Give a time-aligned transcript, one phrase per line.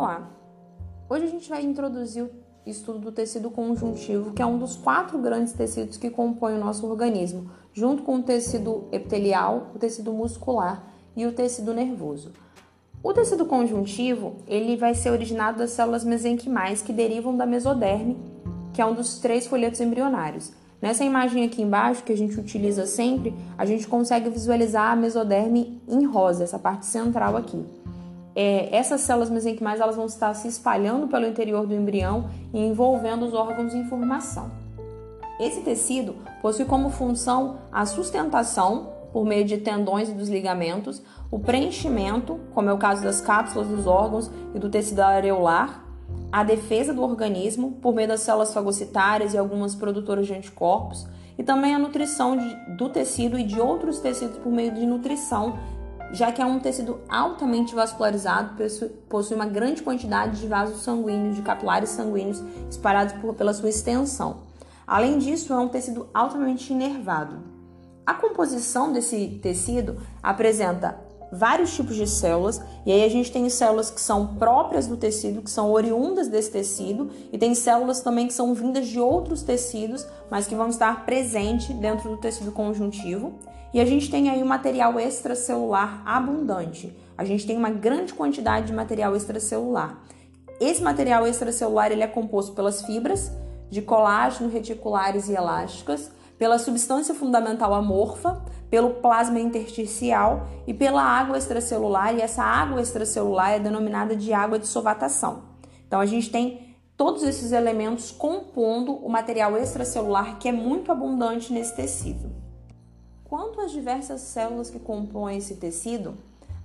[0.00, 0.30] Olá!
[1.10, 2.30] Hoje a gente vai introduzir o
[2.64, 6.86] estudo do tecido conjuntivo, que é um dos quatro grandes tecidos que compõem o nosso
[6.86, 10.82] organismo, junto com o tecido epitelial, o tecido muscular
[11.14, 12.32] e o tecido nervoso.
[13.02, 18.16] O tecido conjuntivo, ele vai ser originado das células mesenquimais que derivam da mesoderme,
[18.72, 20.50] que é um dos três folhetos embrionários.
[20.80, 25.78] Nessa imagem aqui embaixo, que a gente utiliza sempre, a gente consegue visualizar a mesoderme
[25.86, 27.62] em rosa, essa parte central aqui
[28.34, 33.26] é, essas células mesenquimais elas vão estar se espalhando pelo interior do embrião e envolvendo
[33.26, 34.50] os órgãos em formação.
[35.40, 41.38] Esse tecido possui como função a sustentação por meio de tendões e dos ligamentos, o
[41.38, 45.84] preenchimento, como é o caso das cápsulas dos órgãos e do tecido areolar,
[46.30, 51.06] a defesa do organismo por meio das células fagocitárias e algumas produtoras de anticorpos,
[51.36, 55.58] e também a nutrição de, do tecido e de outros tecidos por meio de nutrição
[56.12, 58.54] já que é um tecido altamente vascularizado,
[59.08, 64.42] possui uma grande quantidade de vasos sanguíneos, de capilares sanguíneos espalhados por, pela sua extensão.
[64.86, 67.38] Além disso, é um tecido altamente inervado.
[68.04, 70.98] A composição desse tecido apresenta
[71.32, 75.42] vários tipos de células, e aí a gente tem células que são próprias do tecido,
[75.42, 80.06] que são oriundas desse tecido, e tem células também que são vindas de outros tecidos,
[80.28, 83.34] mas que vão estar presentes dentro do tecido conjuntivo.
[83.72, 86.96] E a gente tem aí o material extracelular abundante.
[87.16, 90.02] A gente tem uma grande quantidade de material extracelular.
[90.58, 93.30] Esse material extracelular ele é composto pelas fibras
[93.70, 101.38] de colágeno reticulares e elásticas, pela substância fundamental amorfa, pelo plasma intersticial e pela água
[101.38, 105.42] extracelular, e essa água extracelular é denominada de água de sovatação.
[105.86, 111.52] Então a gente tem todos esses elementos compondo o material extracelular que é muito abundante
[111.52, 112.49] nesse tecido.
[113.30, 116.14] Quanto às diversas células que compõem esse tecido,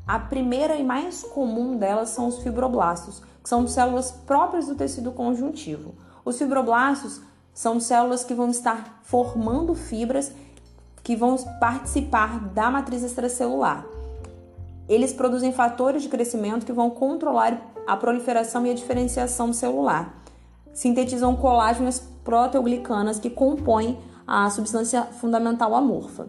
[0.08, 5.12] a primeira e mais comum delas são os fibroblastos, que são células próprias do tecido
[5.12, 5.94] conjuntivo.
[6.26, 7.22] Os fibroblastos
[7.54, 10.32] são células que vão estar formando fibras
[11.04, 13.86] que vão participar da matriz extracelular.
[14.90, 20.20] Eles produzem fatores de crescimento que vão controlar a proliferação e a diferenciação celular.
[20.74, 21.94] Sintetizam colágeno e
[22.24, 26.28] proteoglicanas que compõem a substância fundamental amorfa.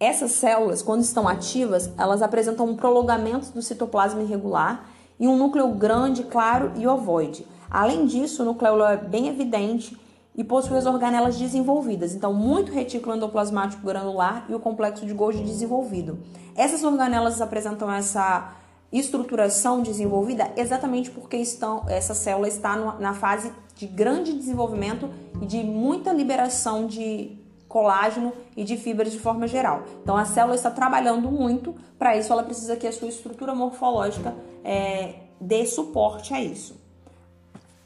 [0.00, 4.88] Essas células, quando estão ativas, elas apresentam um prolongamento do citoplasma irregular
[5.18, 7.46] e um núcleo grande, claro e ovoide.
[7.70, 9.94] Além disso, o núcleo é bem evidente
[10.34, 15.42] e possui as organelas desenvolvidas, então muito retículo endoplasmático granular e o complexo de Golgi
[15.42, 16.18] desenvolvido.
[16.56, 18.54] Essas organelas apresentam essa
[18.90, 25.10] estruturação desenvolvida exatamente porque estão, essa célula está na fase de grande desenvolvimento
[25.42, 27.38] e de muita liberação de
[27.70, 29.84] colágeno e de fibras de forma geral.
[30.02, 34.34] Então a célula está trabalhando muito, para isso ela precisa que a sua estrutura morfológica
[34.64, 36.78] é, dê suporte a isso.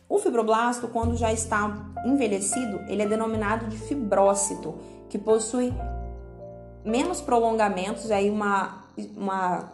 [0.09, 4.75] O fibroblasto, quando já está envelhecido, ele é denominado de fibrócito,
[5.11, 5.73] que possui
[6.83, 8.85] menos prolongamentos, aí uma,
[9.15, 9.73] uma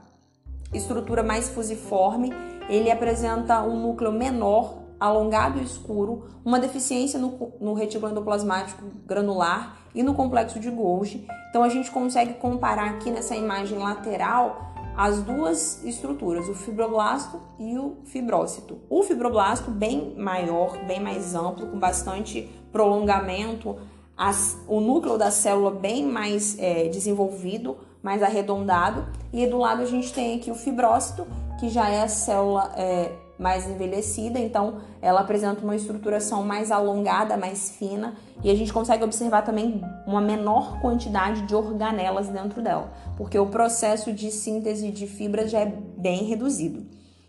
[0.74, 2.32] estrutura mais fusiforme,
[2.68, 9.78] ele apresenta um núcleo menor alongado e escuro, uma deficiência no, no retículo endoplasmático granular
[9.94, 11.26] e no complexo de Golgi.
[11.48, 17.78] Então a gente consegue comparar aqui nessa imagem lateral as duas estruturas, o fibroblasto e
[17.78, 18.78] o fibrócito.
[18.90, 23.78] O fibroblasto bem maior, bem mais amplo, com bastante prolongamento,
[24.16, 29.86] as, o núcleo da célula bem mais é, desenvolvido, mais arredondado, e do lado a
[29.86, 31.26] gente tem aqui o fibrócito,
[31.58, 37.38] que já é a célula é, mais envelhecida, então ela apresenta uma estruturação mais alongada,
[37.38, 38.14] mais fina,
[38.44, 43.46] e a gente consegue observar também uma menor quantidade de organelas dentro dela, porque o
[43.46, 46.86] processo de síntese de fibras já é bem reduzido.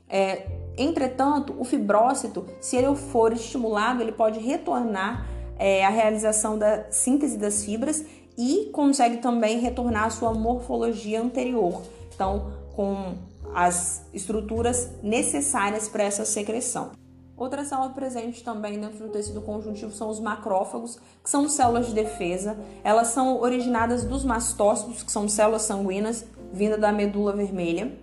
[0.09, 5.25] É, entretanto, o fibrócito, se ele for estimulado, ele pode retornar
[5.57, 8.03] é, a realização da síntese das fibras
[8.37, 11.81] e consegue também retornar à sua morfologia anterior.
[12.13, 13.13] Então, com
[13.53, 16.91] as estruturas necessárias para essa secreção.
[17.35, 21.93] Outra célula presente também dentro do tecido conjuntivo são os macrófagos, que são células de
[21.93, 22.55] defesa.
[22.83, 27.97] Elas são originadas dos mastócitos, que são células sanguíneas vindas da medula vermelha.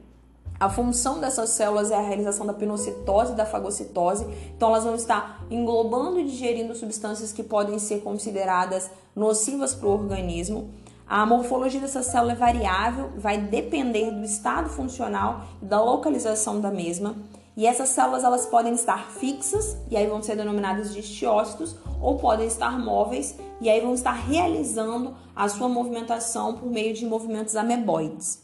[0.59, 4.27] A função dessas células é a realização da pinocitose e da fagocitose.
[4.57, 9.93] Então, elas vão estar englobando e digerindo substâncias que podem ser consideradas nocivas para o
[9.93, 10.69] organismo.
[11.09, 16.71] A morfologia dessa célula é variável, vai depender do estado funcional e da localização da
[16.71, 17.17] mesma.
[17.57, 22.19] E essas células elas podem estar fixas, e aí vão ser denominadas de estiócitos, ou
[22.19, 27.57] podem estar móveis, e aí vão estar realizando a sua movimentação por meio de movimentos
[27.57, 28.43] ameboides.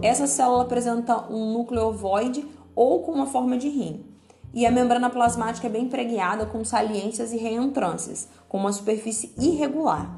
[0.00, 2.46] Essa célula apresenta um núcleo ovoide
[2.76, 4.06] ou com uma forma de rim.
[4.54, 10.16] e a membrana plasmática é bem preguiada com saliências e reentrâncias, com uma superfície irregular.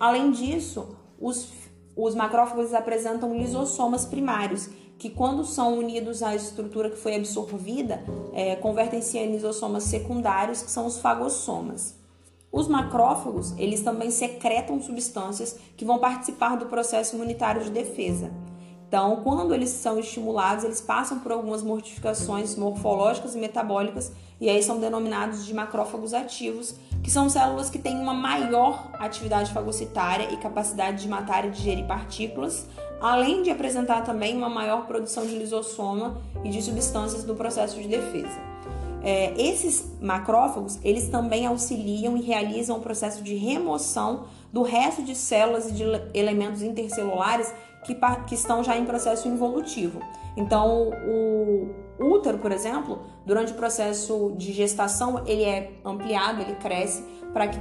[0.00, 1.48] Além disso, os,
[1.96, 4.68] os macrófagos apresentam lisossomas primários,
[4.98, 10.70] que quando são unidos à estrutura que foi absorvida, é, convertem-se em lisossomas secundários, que
[10.70, 11.98] são os fagossomas.
[12.52, 18.30] Os macrófagos, eles também secretam substâncias que vão participar do processo imunitário de defesa.
[18.94, 24.62] Então, quando eles são estimulados, eles passam por algumas mortificações morfológicas e metabólicas, e aí
[24.62, 30.36] são denominados de macrófagos ativos, que são células que têm uma maior atividade fagocitária e
[30.36, 32.68] capacidade de matar e digerir partículas,
[33.00, 37.88] além de apresentar também uma maior produção de lisossoma e de substâncias do processo de
[37.88, 38.38] defesa.
[39.02, 45.16] É, esses macrófagos, eles também auxiliam e realizam o processo de remoção do resto de
[45.16, 45.82] células e de
[46.14, 47.52] elementos intercelulares
[47.84, 47.96] que,
[48.26, 50.00] que estão já em processo involutivo.
[50.36, 51.68] Então, o
[52.00, 57.02] útero, por exemplo, durante o processo de gestação, ele é ampliado, ele cresce
[57.32, 57.58] para que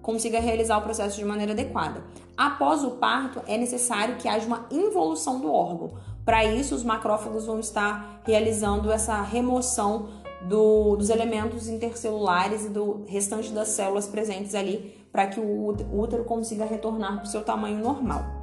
[0.00, 2.04] consiga realizar o processo de maneira adequada.
[2.36, 5.94] Após o parto, é necessário que haja uma involução do órgão.
[6.24, 10.08] Para isso, os macrófagos vão estar realizando essa remoção
[10.42, 16.24] do, dos elementos intercelulares e do restante das células presentes ali, para que o útero
[16.24, 18.35] consiga retornar para o seu tamanho normal.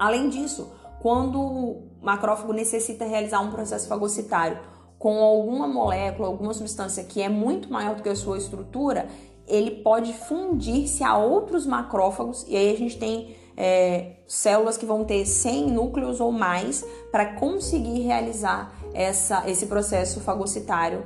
[0.00, 4.58] Além disso, quando o macrófago necessita realizar um processo fagocitário
[4.98, 9.08] com alguma molécula, alguma substância que é muito maior do que a sua estrutura,
[9.46, 15.04] ele pode fundir-se a outros macrófagos e aí a gente tem é, células que vão
[15.04, 16.82] ter 100 núcleos ou mais
[17.12, 21.04] para conseguir realizar essa, esse processo fagocitário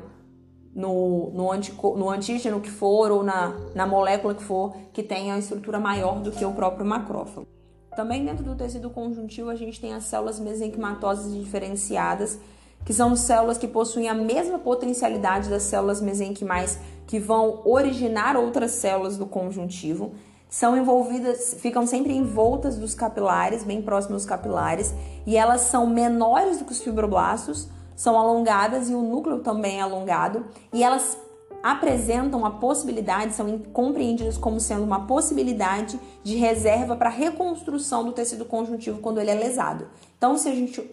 [0.72, 5.34] no, no, antico, no antígeno que for ou na, na molécula que for que tenha
[5.34, 7.53] a estrutura maior do que o próprio macrófago.
[7.94, 12.38] Também dentro do tecido conjuntivo a gente tem as células mesenquimatosas diferenciadas,
[12.84, 18.72] que são células que possuem a mesma potencialidade das células mesenquimais que vão originar outras
[18.72, 20.12] células do conjuntivo.
[20.48, 24.94] São envolvidas, ficam sempre envoltas dos capilares, bem próximas dos capilares,
[25.26, 29.82] e elas são menores do que os fibroblastos, são alongadas e o núcleo também é
[29.82, 31.16] alongado, e elas
[31.64, 38.44] apresentam a possibilidade, são compreendidas como sendo uma possibilidade de reserva para reconstrução do tecido
[38.44, 39.86] conjuntivo quando ele é lesado.
[40.18, 40.84] Então, se a gente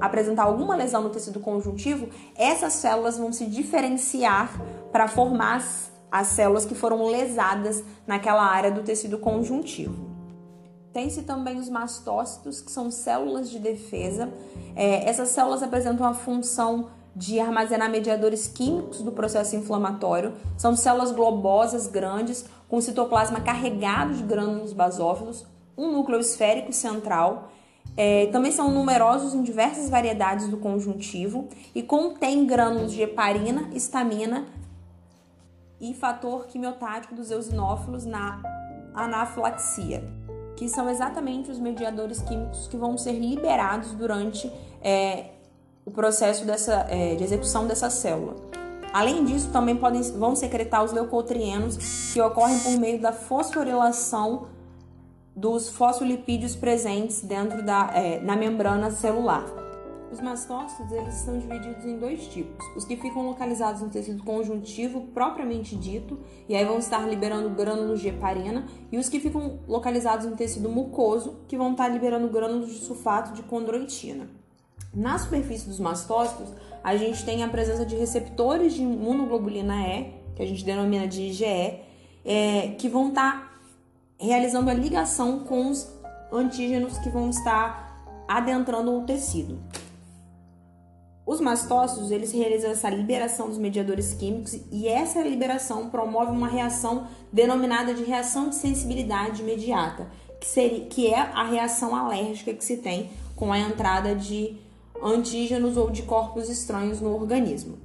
[0.00, 4.58] apresentar alguma lesão no tecido conjuntivo, essas células vão se diferenciar
[4.90, 10.14] para formar as, as células que foram lesadas naquela área do tecido conjuntivo.
[10.90, 14.32] Tem-se também os mastócitos, que são células de defesa.
[14.74, 20.34] É, essas células apresentam a função de armazenar mediadores químicos do processo inflamatório.
[20.56, 25.46] São células globosas grandes com citoplasma carregado de grânulos basófilos,
[25.76, 27.50] um núcleo esférico central.
[27.96, 34.46] É, também são numerosos em diversas variedades do conjuntivo e contém grânulos de heparina, estamina
[35.80, 38.42] e fator quimiotático dos eosinófilos na
[38.94, 40.02] anafilaxia,
[40.56, 44.50] que são exatamente os mediadores químicos que vão ser liberados durante
[44.80, 45.26] é,
[45.84, 48.36] o processo dessa, é, de execução dessa célula.
[48.92, 54.46] Além disso, também podem, vão secretar os leucotrienos que ocorrem por meio da fosforilação
[55.34, 59.44] dos fosfolipídios presentes dentro da é, na membrana celular.
[60.12, 65.08] Os mastócitos eles são divididos em dois tipos: os que ficam localizados no tecido conjuntivo
[65.12, 70.24] propriamente dito, e aí vão estar liberando grânulos de heparina, e os que ficam localizados
[70.24, 74.43] no tecido mucoso, que vão estar liberando grânulos de sulfato de condroitina.
[74.94, 76.48] Na superfície dos mastócitos,
[76.82, 81.22] a gente tem a presença de receptores de imunoglobulina E, que a gente denomina de
[81.22, 81.80] IgE,
[82.24, 83.54] é, que vão estar tá
[84.18, 85.88] realizando a ligação com os
[86.32, 89.58] antígenos que vão estar adentrando o tecido.
[91.26, 97.06] Os mastócitos, eles realizam essa liberação dos mediadores químicos e essa liberação promove uma reação
[97.32, 100.06] denominada de reação de sensibilidade imediata,
[100.38, 104.58] que, seria, que é a reação alérgica que se tem com a entrada de
[105.04, 107.78] antígenos ou de corpos estranhos no organismo.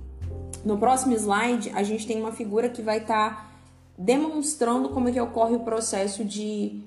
[0.63, 3.49] No próximo slide, a gente tem uma figura que vai estar tá
[3.97, 6.81] demonstrando como é que ocorre o processo de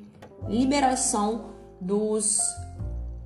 [0.49, 2.41] liberação dos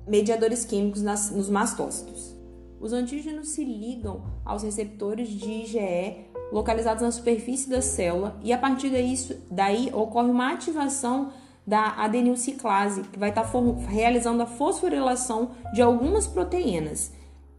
[0.05, 2.35] mediadores químicos nas, nos mastócitos.
[2.79, 8.57] Os antígenos se ligam aos receptores de IgE localizados na superfície da célula e a
[8.57, 9.15] partir daí,
[9.49, 11.31] daí ocorre uma ativação
[11.67, 13.59] da adenilciclase, que vai estar tá
[13.89, 17.11] realizando a fosforilação de algumas proteínas.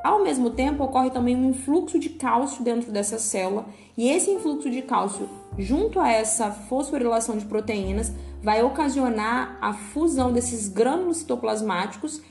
[0.02, 4.70] Ao mesmo tempo, ocorre também um influxo de cálcio dentro dessa célula, e esse influxo
[4.70, 8.10] de cálcio, junto a essa fosforilação de proteínas,
[8.42, 12.22] vai ocasionar a fusão desses grânulos citoplasmáticos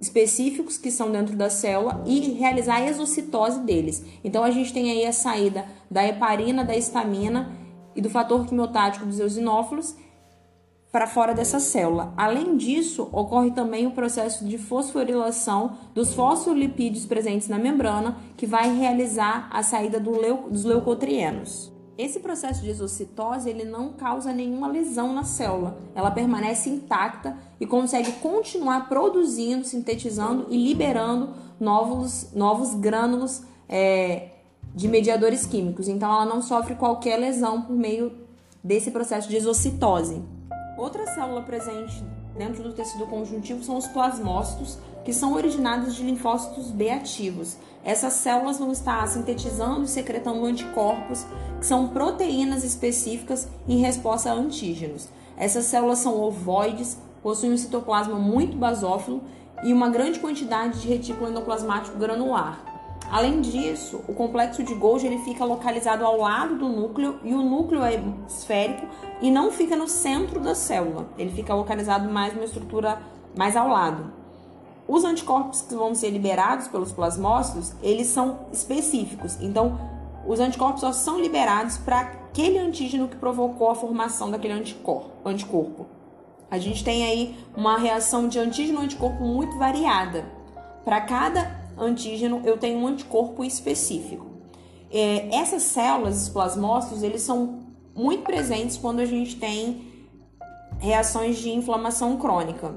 [0.00, 4.04] específicos que são dentro da célula e realizar a exocitose deles.
[4.24, 7.52] Então a gente tem aí a saída da heparina, da histamina
[7.94, 9.94] e do fator quimiotático dos eosinófilos
[10.92, 12.12] para fora dessa célula.
[12.18, 18.76] Além disso, ocorre também o processo de fosforilação dos fosfolipídios presentes na membrana, que vai
[18.76, 21.72] realizar a saída do leu dos leucotrienos.
[21.96, 27.66] Esse processo de exocitose ele não causa nenhuma lesão na célula, ela permanece intacta e
[27.66, 34.30] consegue continuar produzindo, sintetizando e liberando novos, novos grânulos é,
[34.74, 35.88] de mediadores químicos.
[35.88, 38.12] Então, ela não sofre qualquer lesão por meio
[38.64, 40.22] desse processo de exocitose.
[40.76, 42.02] Outra célula presente
[42.36, 47.56] dentro do tecido conjuntivo são os plasmócitos, que são originados de linfócitos B ativos.
[47.84, 51.26] Essas células vão estar sintetizando e secretando anticorpos,
[51.58, 55.08] que são proteínas específicas em resposta a antígenos.
[55.36, 59.22] Essas células são ovoides, possuem um citoplasma muito basófilo
[59.62, 62.71] e uma grande quantidade de retículo endoplasmático granular.
[63.12, 67.42] Além disso, o complexo de Golgi ele fica localizado ao lado do núcleo e o
[67.42, 68.86] núcleo é esférico
[69.20, 71.06] e não fica no centro da célula.
[71.18, 73.02] Ele fica localizado mais numa estrutura
[73.36, 74.10] mais ao lado.
[74.88, 79.36] Os anticorpos que vão ser liberados pelos plasmócitos, eles são específicos.
[79.42, 79.78] Então,
[80.26, 85.86] os anticorpos só são liberados para aquele antígeno que provocou a formação daquele anticorpo.
[86.50, 90.24] A gente tem aí uma reação de antígeno-anticorpo muito variada.
[90.82, 94.26] Para cada antígeno, eu tenho um anticorpo específico.
[94.90, 97.60] É, essas células, os plasmócitos, eles são
[97.94, 99.90] muito presentes quando a gente tem
[100.78, 102.74] reações de inflamação crônica.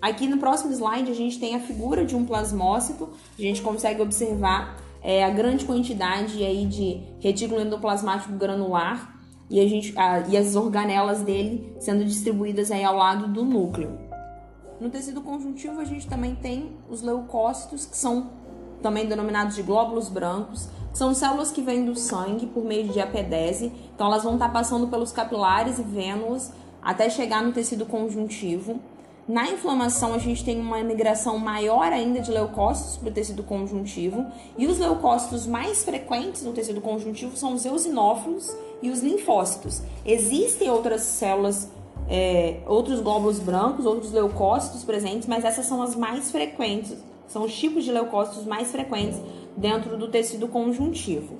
[0.00, 4.02] Aqui no próximo slide a gente tem a figura de um plasmócito, a gente consegue
[4.02, 9.16] observar é, a grande quantidade aí de retículo endoplasmático granular
[9.48, 14.01] e, a gente, a, e as organelas dele sendo distribuídas aí ao lado do núcleo.
[14.82, 18.30] No tecido conjuntivo a gente também tem os leucócitos, que são
[18.82, 23.70] também denominados de glóbulos brancos, são células que vêm do sangue por meio de apedese,
[23.94, 28.80] então elas vão estar passando pelos capilares e vênulas até chegar no tecido conjuntivo.
[29.28, 34.26] Na inflamação, a gente tem uma migração maior ainda de leucócitos para o tecido conjuntivo,
[34.58, 39.80] e os leucócitos mais frequentes no tecido conjuntivo são os eosinófilos e os linfócitos.
[40.04, 41.68] Existem outras células
[42.08, 47.54] é, outros glóbulos brancos, outros leucócitos presentes, mas essas são as mais frequentes, são os
[47.54, 49.20] tipos de leucócitos mais frequentes
[49.56, 51.38] dentro do tecido conjuntivo.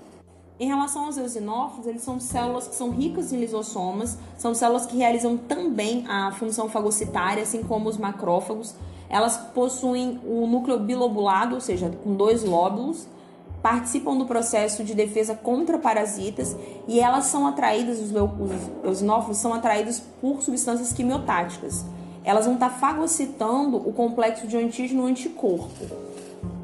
[0.61, 4.97] Em relação aos eosinófilos, eles são células que são ricas em lisossomas, são células que
[4.97, 8.75] realizam também a função fagocitária, assim como os macrófagos.
[9.09, 13.09] Elas possuem o núcleo bilobulado, ou seja, com dois lóbulos,
[13.63, 16.57] participam do processo de defesa contra parasitas
[16.89, 18.11] e elas são atraídas, os,
[18.85, 21.85] eosinófilos são atraídos por substâncias quimiotáticas.
[22.25, 25.87] Elas vão estar fagocitando o complexo de antígeno anticorpo.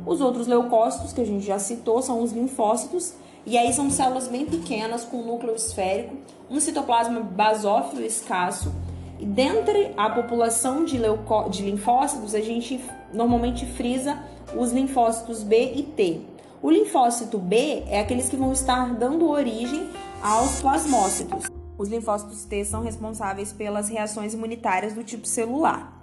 [0.04, 3.14] Os outros leucócitos, que a gente já citou, são os linfócitos,
[3.46, 6.16] e aí são células bem pequenas, com núcleo esférico,
[6.50, 8.72] um citoplasma basófilo escasso,
[9.18, 12.80] e dentre a população de, leucó de linfócitos, a gente
[13.12, 14.18] normalmente frisa
[14.56, 16.37] os linfócitos B e T.
[16.60, 19.88] O linfócito B é aqueles que vão estar dando origem
[20.20, 21.44] aos plasmócitos.
[21.78, 25.96] Os linfócitos T são responsáveis pelas reações imunitárias do tipo celular.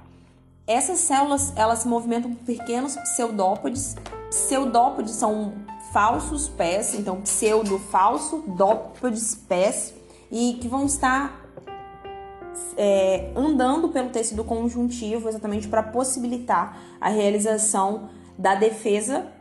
[0.65, 3.97] Essas células, elas se movimentam por pequenos pseudópodes.
[4.29, 5.53] Pseudópodes são
[5.91, 9.93] falsos pés, então pseudo falso, dópodes pés,
[10.31, 11.45] e que vão estar
[12.77, 19.34] é, andando pelo tecido conjuntivo exatamente para possibilitar a realização da defesa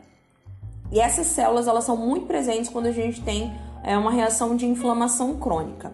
[0.95, 4.65] e essas células elas são muito presentes quando a gente tem é, uma reação de
[4.65, 5.91] inflamação crônica.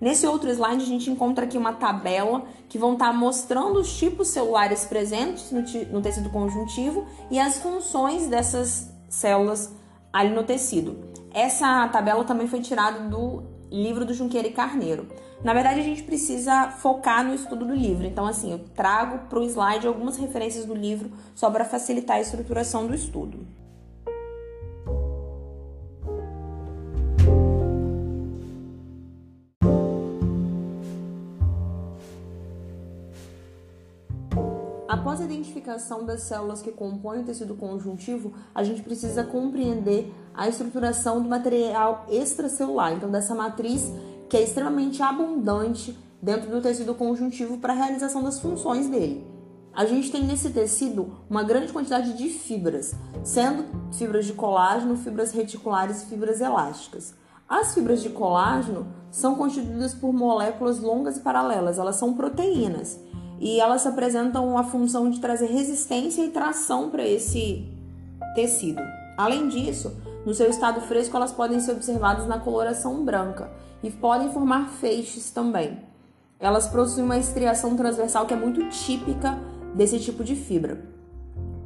[0.00, 4.28] Nesse outro slide, a gente encontra aqui uma tabela que vão estar mostrando os tipos
[4.28, 9.72] celulares presentes no, no tecido conjuntivo e as funções dessas células
[10.12, 10.96] ali no tecido.
[11.34, 15.08] Essa tabela também foi tirada do livro do Junqueira e Carneiro.
[15.42, 18.06] Na verdade, a gente precisa focar no estudo do livro.
[18.06, 22.20] Então, assim, eu trago para o slide algumas referências do livro só para facilitar a
[22.20, 23.57] estruturação do estudo.
[35.18, 40.48] Após a identificação das células que compõem o tecido conjuntivo, a gente precisa compreender a
[40.48, 43.92] estruturação do material extracelular, então dessa matriz
[44.28, 49.26] que é extremamente abundante dentro do tecido conjuntivo para a realização das funções dele.
[49.74, 52.94] A gente tem nesse tecido uma grande quantidade de fibras,
[53.24, 57.12] sendo fibras de colágeno, fibras reticulares e fibras elásticas.
[57.48, 63.00] As fibras de colágeno são constituídas por moléculas longas e paralelas, elas são proteínas
[63.40, 67.66] e elas apresentam a função de trazer resistência e tração para esse
[68.34, 68.82] tecido.
[69.16, 73.50] Além disso, no seu estado fresco, elas podem ser observadas na coloração branca
[73.82, 75.78] e podem formar feixes também.
[76.40, 79.38] Elas possuem uma estriação transversal que é muito típica
[79.74, 80.80] desse tipo de fibra.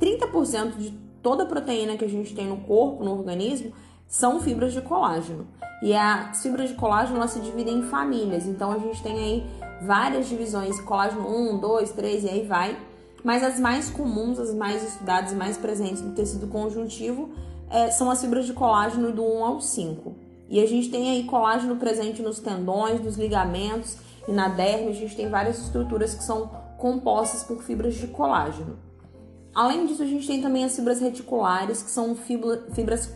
[0.00, 0.90] 30% de
[1.22, 3.72] toda a proteína que a gente tem no corpo, no organismo,
[4.06, 5.46] são fibras de colágeno.
[5.82, 8.46] E as fibras de colágeno elas se dividem em famílias.
[8.46, 9.46] Então a gente tem aí
[9.84, 12.78] várias divisões, colágeno 1, 2, 3 e aí vai.
[13.24, 17.30] Mas as mais comuns, as mais estudadas e mais presentes no tecido conjuntivo
[17.70, 20.14] é, são as fibras de colágeno do 1 ao 5.
[20.48, 23.96] E a gente tem aí colágeno presente nos tendões, nos ligamentos
[24.28, 24.88] e na derme.
[24.88, 28.76] A gente tem várias estruturas que são compostas por fibras de colágeno.
[29.54, 33.12] Além disso, a gente tem também as fibras reticulares, que são fibras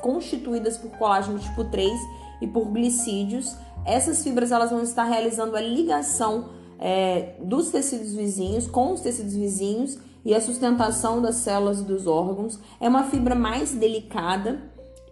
[0.00, 1.92] constituídas por colágeno tipo 3
[2.40, 3.54] e por glicídios.
[3.84, 9.34] Essas fibras elas vão estar realizando a ligação é, dos tecidos vizinhos com os tecidos
[9.34, 12.58] vizinhos e a sustentação das células e dos órgãos.
[12.80, 14.60] É uma fibra mais delicada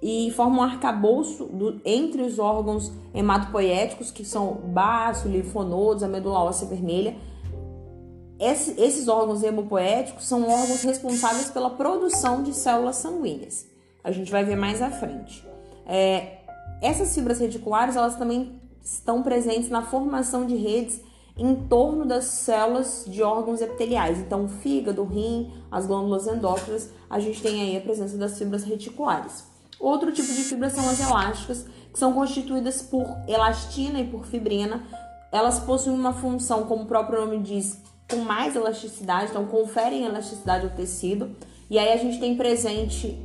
[0.00, 6.40] e forma um arcabouço do, entre os órgãos hematopoéticos, que são baço, linfonodos, a medula
[6.40, 7.16] óssea vermelha.
[8.38, 13.66] Esse, esses órgãos hemopoéticos são órgãos responsáveis pela produção de células sanguíneas.
[14.04, 15.44] A gente vai ver mais à frente.
[15.84, 16.37] É,
[16.80, 21.00] essas fibras reticulares, elas também estão presentes na formação de redes
[21.36, 24.18] em torno das células de órgãos epiteliais.
[24.18, 28.36] Então, o fígado, o rim, as glândulas endócrinas, a gente tem aí a presença das
[28.36, 29.44] fibras reticulares.
[29.78, 34.82] Outro tipo de fibras são as elásticas, que são constituídas por elastina e por fibrina.
[35.30, 37.80] Elas possuem uma função, como o próprio nome diz,
[38.10, 41.36] com mais elasticidade, então conferem elasticidade ao tecido.
[41.70, 43.16] E aí a gente tem presente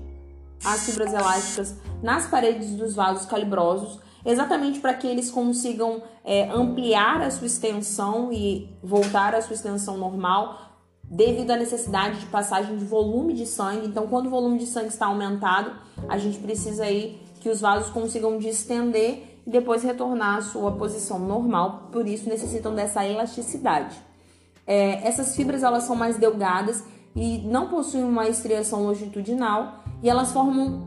[0.63, 7.22] as fibras elásticas nas paredes dos vasos calibrosos, exatamente para que eles consigam é, ampliar
[7.22, 12.86] a sua extensão e voltar à sua extensão normal, devido à necessidade de passagem de
[12.86, 13.88] volume de sangue.
[13.88, 15.72] Então, quando o volume de sangue está aumentado,
[16.08, 21.19] a gente precisa aí que os vasos consigam distender e depois retornar à sua posição
[21.19, 23.95] normal, por isso necessitam dessa elasticidade.
[24.65, 30.32] É, essas fibras elas são mais delgadas e não possuem uma estriação longitudinal e elas
[30.32, 30.86] formam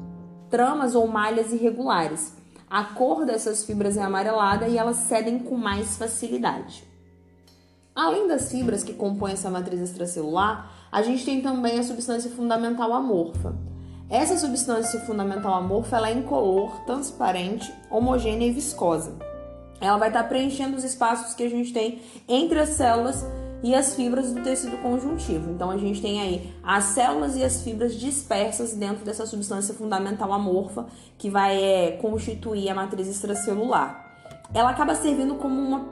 [0.51, 2.37] tramas ou malhas irregulares.
[2.69, 6.85] A cor dessas fibras é amarelada e elas cedem com mais facilidade.
[7.95, 12.93] Além das fibras que compõem essa matriz extracelular, a gente tem também a substância fundamental
[12.93, 13.57] amorfa.
[14.11, 19.17] Essa substância fundamental amorfa ela é incolor, transparente, homogênea e viscosa.
[19.81, 23.25] Ela vai estar preenchendo os espaços que a gente tem entre as células
[23.63, 25.51] e as fibras do tecido conjuntivo.
[25.51, 30.33] Então a gente tem aí as células e as fibras dispersas dentro dessa substância fundamental
[30.33, 30.87] amorfa
[31.19, 34.05] que vai é, constituir a matriz extracelular.
[34.55, 35.89] Ela acaba servindo como uma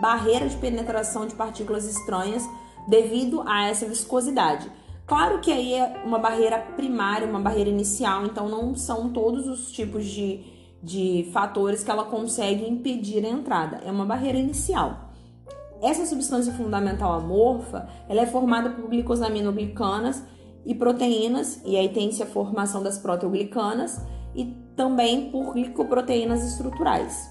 [0.00, 2.48] barreira de penetração de partículas estranhas
[2.86, 4.70] devido a essa viscosidade.
[5.06, 9.72] Claro que aí é uma barreira primária, uma barreira inicial, então não são todos os
[9.72, 10.44] tipos de,
[10.82, 13.80] de fatores que ela consegue impedir a entrada.
[13.84, 15.07] É uma barreira inicial.
[15.80, 20.22] Essa substância fundamental amorfa, ela é formada por glicosaminoglicanas
[20.66, 24.00] e proteínas, e aí tem-se a formação das proteoglicanas
[24.34, 24.44] e
[24.76, 27.30] também por glicoproteínas estruturais.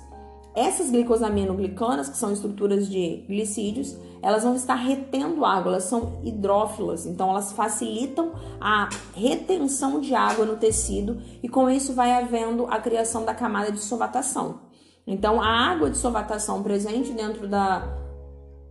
[0.56, 7.06] Essas glicosaminoglicanas, que são estruturas de glicídios, elas vão estar retendo água, elas são hidrófilas,
[7.06, 12.80] então elas facilitam a retenção de água no tecido e com isso vai havendo a
[12.80, 14.62] criação da camada de sovatação.
[15.06, 17.88] Então a água de sovatação presente dentro da,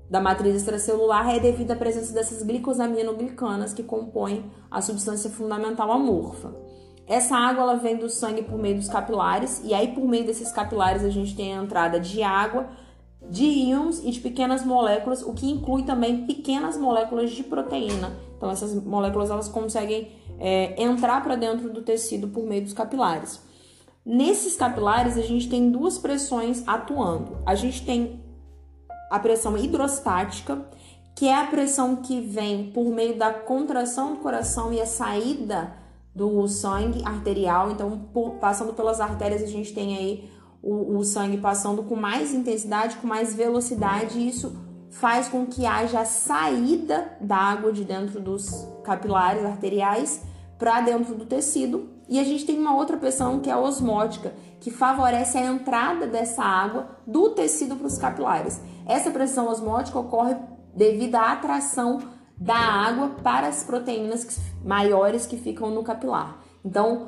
[0.09, 6.55] da matriz extracelular é devido à presença dessas glicosaminoglicanas que compõem a substância fundamental amorfa.
[7.07, 10.51] Essa água ela vem do sangue por meio dos capilares e aí por meio desses
[10.51, 12.69] capilares a gente tem a entrada de água,
[13.29, 18.13] de íons e de pequenas moléculas, o que inclui também pequenas moléculas de proteína.
[18.37, 23.41] Então essas moléculas elas conseguem é, entrar para dentro do tecido por meio dos capilares.
[24.05, 27.39] Nesses capilares a gente tem duas pressões atuando.
[27.45, 28.21] A gente tem
[29.11, 30.67] a pressão hidrostática,
[31.15, 35.73] que é a pressão que vem por meio da contração do coração e a saída
[36.15, 37.71] do sangue arterial.
[37.71, 40.31] Então, por, passando pelas artérias, a gente tem aí
[40.63, 44.57] o, o sangue passando com mais intensidade, com mais velocidade, e isso
[44.91, 50.23] faz com que haja a saída da água de dentro dos capilares arteriais
[50.59, 51.91] para dentro do tecido.
[52.09, 56.07] E a gente tem uma outra pressão que é a osmótica, que favorece a entrada
[56.07, 58.61] dessa água do tecido para os capilares.
[58.87, 60.37] Essa pressão osmótica ocorre
[60.75, 62.01] devido à atração
[62.39, 66.39] da água para as proteínas maiores que ficam no capilar.
[66.65, 67.07] Então,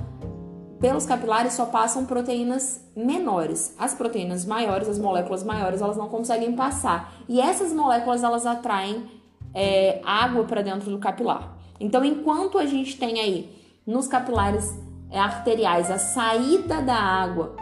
[0.81, 3.75] pelos capilares só passam proteínas menores.
[3.79, 7.13] As proteínas maiores, as moléculas maiores, elas não conseguem passar.
[7.29, 9.09] E essas moléculas elas atraem
[9.55, 11.57] é, água para dentro do capilar.
[11.79, 14.73] Então, enquanto a gente tem aí nos capilares
[15.11, 17.57] é, arteriais a saída da água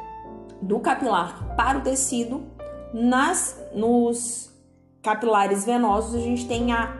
[0.60, 2.55] do capilar para o tecido,
[2.92, 4.50] nas nos
[5.02, 6.96] capilares venosos a gente tem a,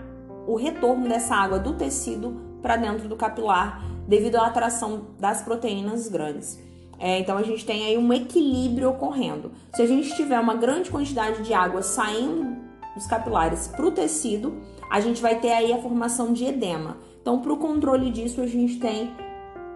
[0.47, 6.09] o retorno dessa água do tecido para dentro do capilar devido à atração das proteínas
[6.09, 6.59] grandes.
[6.99, 9.53] É, então a gente tem aí um equilíbrio ocorrendo.
[9.75, 12.57] Se a gente tiver uma grande quantidade de água saindo
[12.95, 14.55] dos capilares para o tecido,
[14.91, 16.97] a gente vai ter aí a formação de edema.
[17.21, 19.11] Então, para o controle disso, a gente tem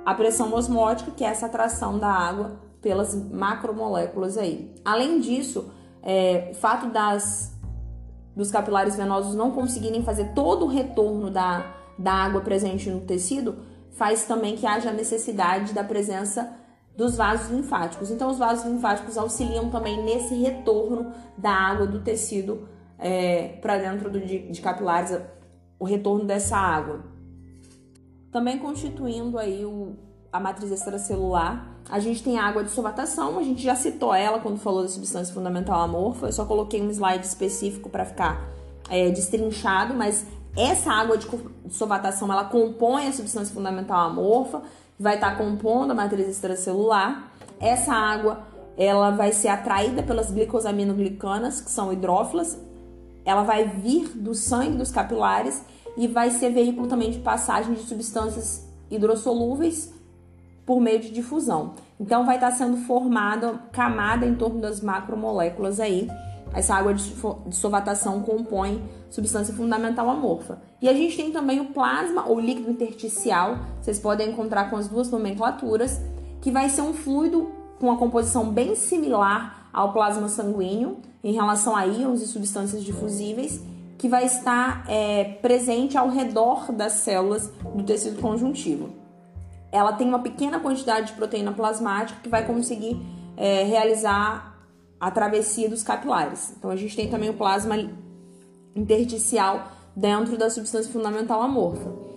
[0.06, 4.72] a pressão osmótica, que é essa atração da água pelas macromoléculas aí.
[4.84, 5.70] Além disso,
[6.02, 7.54] é, o fato das,
[8.34, 13.56] dos capilares venosos não conseguirem fazer todo o retorno da, da água presente no tecido
[13.92, 16.56] faz também que haja necessidade da presença
[16.96, 18.10] dos vasos linfáticos.
[18.10, 24.10] Então, os vasos linfáticos auxiliam também nesse retorno da água do tecido é, para dentro
[24.10, 25.18] do, de, de capilares,
[25.78, 27.04] o retorno dessa água.
[28.30, 29.96] Também constituindo aí o,
[30.32, 34.38] a matriz extracelular, a gente tem a água de solvatação, a gente já citou ela
[34.38, 38.48] quando falou da substância fundamental amorfa, eu só coloquei um slide específico para ficar
[38.88, 40.24] é, destrinchado, mas
[40.56, 41.26] essa água de
[41.70, 44.62] solvatação ela compõe a substância fundamental amorfa,
[44.98, 47.32] vai estar tá compondo a matriz extracelular.
[47.58, 48.40] Essa água
[48.76, 52.56] ela vai ser atraída pelas glicosaminoglicanas, que são hidrófilas,
[53.24, 55.62] ela vai vir do sangue dos capilares
[55.96, 59.92] e vai ser veículo também de passagem de substâncias hidrossolúveis
[60.70, 61.72] por meio de difusão.
[61.98, 66.08] Então vai estar sendo formada camada em torno das macromoléculas aí.
[66.54, 67.12] Essa água de
[67.50, 68.80] solvatação compõe
[69.10, 70.62] substância fundamental amorfa.
[70.80, 74.86] E a gente tem também o plasma ou líquido intersticial, vocês podem encontrar com as
[74.86, 76.00] duas nomenclaturas,
[76.40, 81.74] que vai ser um fluido com uma composição bem similar ao plasma sanguíneo em relação
[81.74, 83.60] a íons e substâncias difusíveis,
[83.98, 88.99] que vai estar é, presente ao redor das células do tecido conjuntivo
[89.72, 93.00] ela tem uma pequena quantidade de proteína plasmática que vai conseguir
[93.36, 94.56] é, realizar
[94.98, 96.54] a travessia dos capilares.
[96.58, 97.76] Então a gente tem também o plasma
[98.74, 102.09] intersticial dentro da substância fundamental amorfa.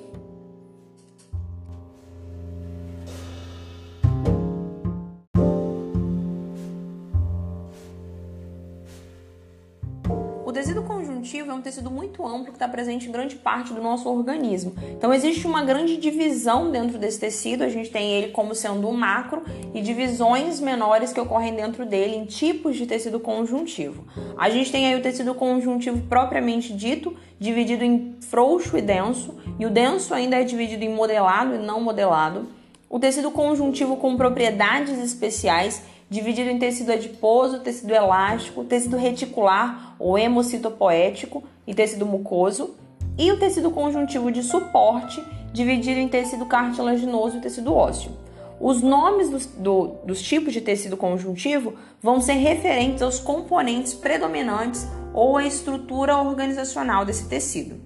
[11.33, 14.75] Conjuntivo é um tecido muito amplo que está presente em grande parte do nosso organismo.
[14.95, 17.63] Então, existe uma grande divisão dentro desse tecido.
[17.63, 19.41] A gente tem ele como sendo um macro
[19.73, 24.05] e divisões menores que ocorrem dentro dele em tipos de tecido conjuntivo.
[24.37, 29.65] A gente tem aí o tecido conjuntivo propriamente dito, dividido em frouxo e denso, e
[29.65, 32.47] o denso ainda é dividido em modelado e não modelado.
[32.87, 35.81] O tecido conjuntivo com propriedades especiais
[36.13, 42.75] dividido em tecido adiposo, tecido elástico, tecido reticular ou hemocitopoético e tecido mucoso,
[43.17, 48.11] e o tecido conjuntivo de suporte, dividido em tecido cartilaginoso e tecido ósseo.
[48.59, 54.87] Os nomes dos, do, dos tipos de tecido conjuntivo vão ser referentes aos componentes predominantes
[55.15, 57.81] ou à estrutura organizacional desse tecido.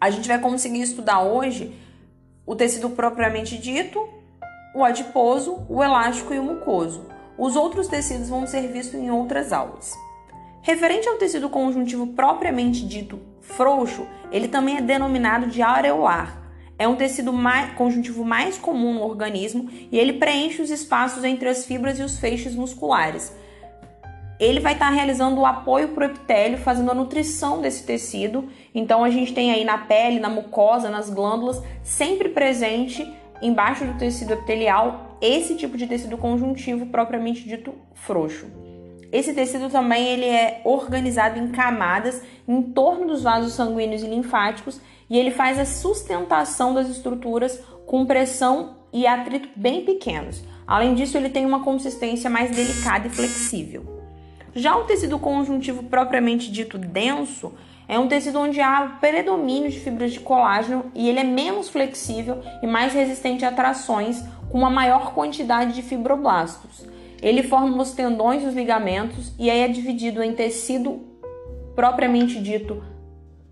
[0.00, 1.72] A gente vai conseguir estudar hoje
[2.44, 4.08] o tecido propriamente dito,
[4.74, 7.13] o adiposo, o elástico e o mucoso.
[7.36, 9.92] Os outros tecidos vão ser vistos em outras aulas.
[10.62, 16.42] Referente ao tecido conjuntivo propriamente dito frouxo, ele também é denominado de areolar.
[16.78, 21.48] É um tecido mais, conjuntivo mais comum no organismo e ele preenche os espaços entre
[21.48, 23.32] as fibras e os feixes musculares.
[24.40, 28.48] Ele vai estar realizando o apoio para o epitélio, fazendo a nutrição desse tecido.
[28.74, 33.08] Então a gente tem aí na pele, na mucosa, nas glândulas, sempre presente
[33.40, 38.46] embaixo do tecido epitelial esse tipo de tecido conjuntivo propriamente dito frouxo.
[39.12, 44.80] Esse tecido também ele é organizado em camadas em torno dos vasos sanguíneos e linfáticos
[45.08, 50.42] e ele faz a sustentação das estruturas com pressão e atrito bem pequenos.
[50.66, 54.02] Além disso, ele tem uma consistência mais delicada e flexível.
[54.54, 57.52] Já o tecido conjuntivo propriamente dito denso
[57.86, 62.40] é um tecido onde há predomínio de fibras de colágeno e ele é menos flexível
[62.62, 66.86] e mais resistente a trações, com uma maior quantidade de fibroblastos.
[67.20, 71.02] Ele forma os tendões e os ligamentos e aí é dividido em tecido
[71.74, 72.80] propriamente dito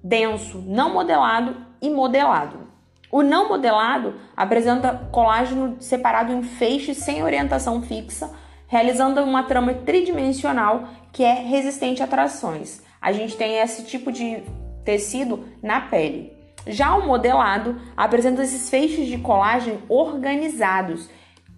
[0.01, 2.69] denso, não modelado e modelado.
[3.11, 8.31] O não modelado apresenta colágeno separado em feixes sem orientação fixa,
[8.69, 14.45] realizando uma trama tridimensional que é resistente a trações a gente tem esse tipo de
[14.85, 16.33] tecido na pele.
[16.67, 21.09] Já o modelado apresenta esses feixes de colágeno organizados.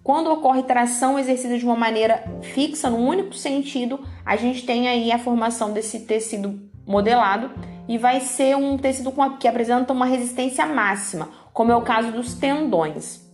[0.03, 5.11] Quando ocorre tração exercida de uma maneira fixa, num único sentido, a gente tem aí
[5.11, 7.51] a formação desse tecido modelado
[7.87, 12.35] e vai ser um tecido que apresenta uma resistência máxima, como é o caso dos
[12.35, 13.25] tendões.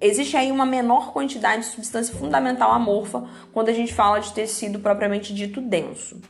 [0.00, 4.80] Existe aí uma menor quantidade de substância fundamental amorfa quando a gente fala de tecido
[4.80, 6.20] propriamente dito denso.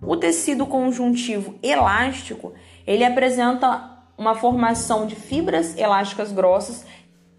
[0.00, 2.54] O tecido conjuntivo elástico,
[2.90, 6.84] ele apresenta uma formação de fibras elásticas grossas,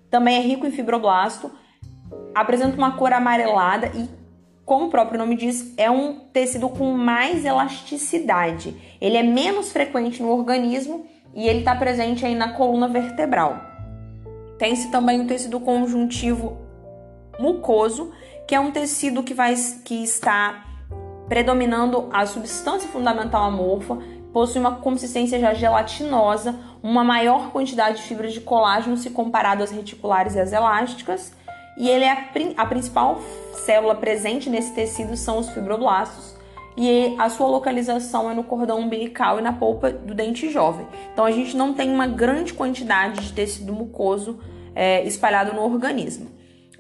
[0.10, 1.52] também é rico em fibroblasto,
[2.34, 4.10] apresenta uma cor amarelada e,
[4.64, 8.74] como o próprio nome diz, é um tecido com mais elasticidade.
[9.02, 13.60] Ele é menos frequente no organismo e ele está presente aí na coluna vertebral.
[14.58, 16.58] Tem-se também o tecido conjuntivo
[17.38, 18.14] mucoso,
[18.48, 20.66] que é um tecido que, vai, que está
[21.28, 23.98] predominando a substância fundamental amorfa,
[24.34, 29.72] possui uma consistência já gelatinosa, uma maior quantidade de fibras de colágeno se comparado às
[29.72, 31.34] reticulares e às elásticas,
[31.78, 33.20] e ele é a, a principal
[33.54, 36.36] célula presente nesse tecido são os fibroblastos,
[36.78, 40.88] e a sua localização é no cordão umbilical e na polpa do dente jovem.
[41.12, 44.40] Então a gente não tem uma grande quantidade de tecido mucoso
[44.74, 46.32] é, espalhado no organismo.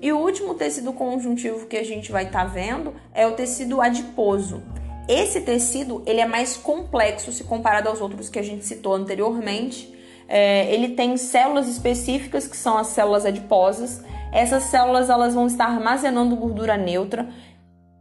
[0.01, 3.81] E o último tecido conjuntivo que a gente vai estar tá vendo é o tecido
[3.81, 4.63] adiposo.
[5.07, 9.93] Esse tecido ele é mais complexo se comparado aos outros que a gente citou anteriormente.
[10.27, 14.03] É, ele tem células específicas que são as células adiposas.
[14.31, 17.27] Essas células elas vão estar armazenando gordura neutra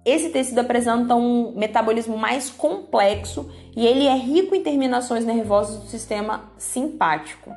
[0.04, 5.86] esse tecido apresenta um metabolismo mais complexo e ele é rico em terminações nervosas do
[5.88, 7.52] sistema simpático.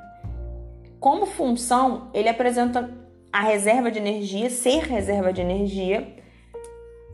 [1.00, 2.90] Como função, ele apresenta
[3.32, 6.16] a reserva de energia, ser reserva de energia,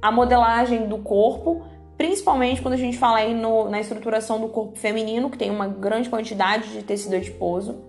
[0.02, 1.64] a modelagem do corpo,
[2.00, 5.68] principalmente quando a gente fala aí no, na estruturação do corpo feminino, que tem uma
[5.68, 7.84] grande quantidade de tecido adiposo.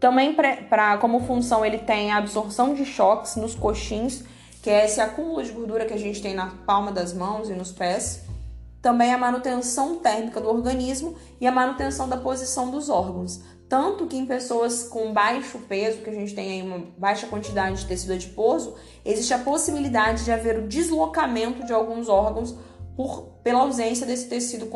[0.00, 4.24] Também, para como função, ele tem a absorção de choques nos coxins
[4.62, 7.54] que é esse acúmulo de gordura que a gente tem na palma das mãos e
[7.54, 8.22] nos pés.
[8.82, 13.40] Também a manutenção térmica do organismo e a manutenção da posição dos órgãos.
[13.68, 17.80] Tanto que em pessoas com baixo peso, que a gente tem aí uma baixa quantidade
[17.80, 22.56] de tecido adiposo, existe a possibilidade de haver o deslocamento de alguns órgãos
[23.00, 24.70] por, pela ausência desse tecido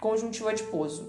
[0.00, 1.08] conjuntivo adiposo.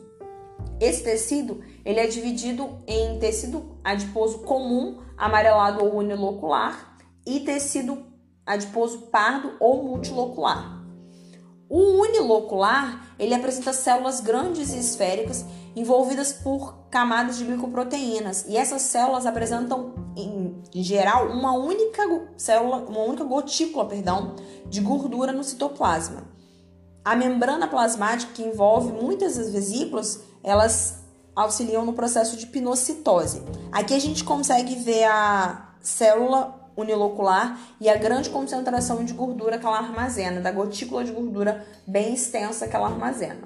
[0.79, 8.05] Esse tecido ele é dividido em tecido adiposo comum, amarelado ou unilocular, e tecido
[8.45, 10.85] adiposo pardo ou multilocular.
[11.67, 15.43] O unilocular, ele apresenta células grandes e esféricas
[15.75, 22.03] envolvidas por camadas de glicoproteínas, e essas células apresentam em, geral uma única
[22.37, 24.35] célula, uma única gotícula, perdão,
[24.67, 26.34] de gordura no citoplasma.
[27.05, 31.03] A membrana plasmática que envolve muitas das vesículas, elas
[31.35, 33.43] auxiliam no processo de pinocitose.
[33.71, 39.65] Aqui a gente consegue ver a célula unilocular e a grande concentração de gordura que
[39.67, 43.41] ela armazena, da gotícula de gordura bem extensa que ela armazena.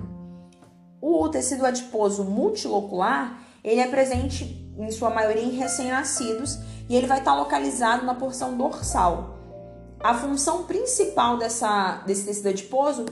[1.01, 7.19] O tecido adiposo multilocular, ele é presente em sua maioria em recém-nascidos e ele vai
[7.19, 9.37] estar localizado na porção dorsal.
[10.01, 13.05] A função principal dessa, desse tecido adiposo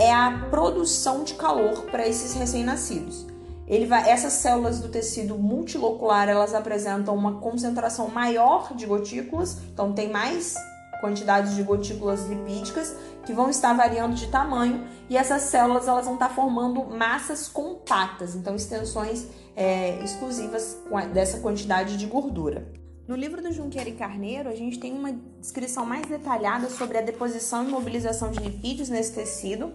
[0.00, 3.26] é a produção de calor para esses recém-nascidos.
[3.66, 9.92] Ele vai, essas células do tecido multilocular, elas apresentam uma concentração maior de gotículas, então
[9.92, 10.54] tem mais
[11.02, 16.14] quantidade de gotículas lipídicas que vão estar variando de tamanho e essas células elas vão
[16.14, 20.78] estar formando massas compactas, então extensões é, exclusivas
[21.12, 22.79] dessa quantidade de gordura.
[23.10, 27.00] No livro do Junqueira e Carneiro, a gente tem uma descrição mais detalhada sobre a
[27.00, 29.72] deposição e mobilização de lipídios nesse tecido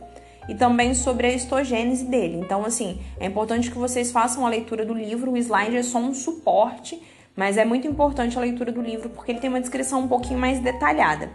[0.48, 2.38] e também sobre a histogênese dele.
[2.38, 5.34] Então, assim, é importante que vocês façam a leitura do livro.
[5.34, 7.04] O slide é só um suporte,
[7.36, 10.40] mas é muito importante a leitura do livro porque ele tem uma descrição um pouquinho
[10.40, 11.30] mais detalhada.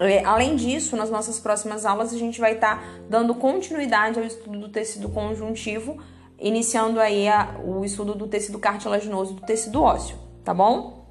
[0.00, 4.24] É, além disso, nas nossas próximas aulas, a gente vai estar tá dando continuidade ao
[4.24, 5.96] estudo do tecido conjuntivo,
[6.40, 11.03] iniciando aí a, o estudo do tecido cartilaginoso e do tecido ósseo, tá bom?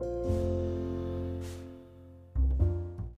[0.00, 0.45] you